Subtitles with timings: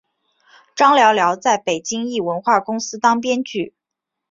[0.73, 3.75] 张寥寥在北京一文化公司当编剧。